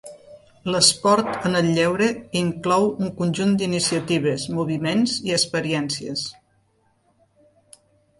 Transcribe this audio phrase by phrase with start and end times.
[0.75, 2.07] L'esport en el lleure
[2.39, 6.25] inclou un conjunt d'iniciatives, moviments i experiències.